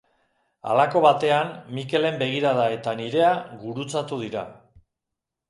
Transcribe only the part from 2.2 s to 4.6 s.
begirada eta nirea gurutzatu dira.